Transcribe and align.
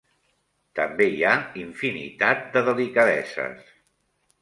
També 0.79 1.07
hi 1.11 1.19
ha 1.27 1.35
infinitat 1.65 2.43
de 2.57 2.67
delicadeses. 2.73 3.73